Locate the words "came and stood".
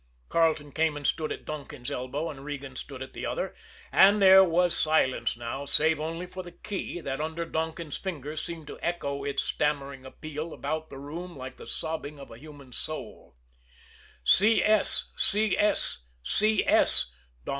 0.71-1.31